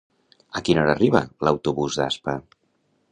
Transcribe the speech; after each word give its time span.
A 0.59 0.61
quina 0.69 0.81
hora 0.83 0.95
arriba 0.95 1.21
l'autobús 1.47 1.99
d'Aspa? 2.01 2.35